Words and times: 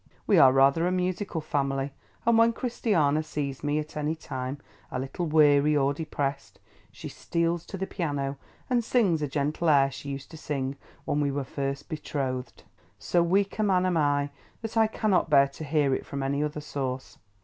We 0.25 0.39
are 0.39 0.51
rather 0.51 0.87
a 0.87 0.91
musical 0.91 1.41
family, 1.41 1.91
and 2.25 2.35
when 2.35 2.53
Christiana 2.53 3.21
sees 3.21 3.63
me, 3.63 3.77
at 3.77 3.95
any 3.95 4.15
time, 4.15 4.57
a 4.89 4.97
little 4.97 5.27
weary 5.27 5.77
or 5.77 5.93
depressed, 5.93 6.59
she 6.91 7.07
steals 7.07 7.67
to 7.67 7.77
the 7.77 7.85
piano 7.85 8.39
and 8.67 8.83
sings 8.83 9.21
a 9.21 9.27
gentle 9.27 9.69
air 9.69 9.91
she 9.91 10.09
used 10.09 10.31
to 10.31 10.37
sing 10.37 10.75
when 11.05 11.19
we 11.21 11.29
were 11.29 11.43
first 11.43 11.87
betrothed. 11.87 12.63
So 12.97 13.21
weak 13.21 13.59
a 13.59 13.63
man 13.63 13.85
am 13.85 13.95
I, 13.97 14.31
that 14.63 14.75
I 14.75 14.87
cannot 14.87 15.29
bear 15.29 15.47
to 15.49 15.63
hear 15.63 15.93
it 15.93 16.03
from 16.07 16.23
any 16.23 16.41
other 16.43 16.61
source. 16.61 17.19